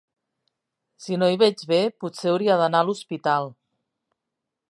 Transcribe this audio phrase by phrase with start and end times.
[1.07, 3.51] Si no hi veig bé, potser hauria d'anar a l'Hospital.